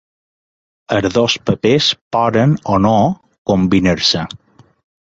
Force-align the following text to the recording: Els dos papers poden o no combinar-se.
Els 0.95 1.11
dos 1.17 1.35
papers 1.51 1.91
poden 2.17 2.57
o 2.75 2.81
no 2.89 2.97
combinar-se. 3.53 4.29